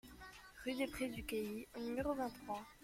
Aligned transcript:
Rue 0.65 0.73
des 0.73 0.87
Prés 0.87 1.09
du 1.09 1.23
Cailly 1.23 1.67
au 1.77 1.79
numéro 1.79 2.15
vingt-trois 2.15 2.65